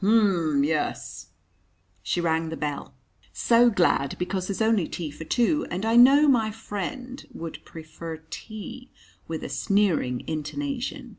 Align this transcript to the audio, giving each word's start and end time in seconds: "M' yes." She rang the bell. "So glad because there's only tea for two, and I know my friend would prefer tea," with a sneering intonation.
"M' 0.03 0.63
yes." 0.63 1.27
She 2.01 2.19
rang 2.19 2.49
the 2.49 2.57
bell. 2.57 2.95
"So 3.33 3.69
glad 3.69 4.15
because 4.17 4.47
there's 4.47 4.59
only 4.59 4.87
tea 4.87 5.11
for 5.11 5.25
two, 5.25 5.67
and 5.69 5.85
I 5.85 5.95
know 5.95 6.27
my 6.27 6.49
friend 6.49 7.23
would 7.35 7.63
prefer 7.65 8.17
tea," 8.31 8.89
with 9.27 9.43
a 9.43 9.47
sneering 9.49 10.21
intonation. 10.25 11.09